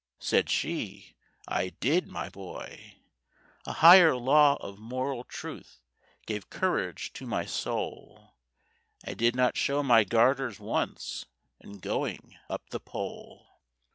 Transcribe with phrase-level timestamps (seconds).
[0.17, 1.13] Said she,
[1.47, 2.95] "I did, my boy.
[3.67, 5.79] A higher law of moral truth
[6.25, 8.33] Gave courage to my soul;
[9.05, 11.27] I did not show my garters once
[11.59, 13.59] In going up the pole.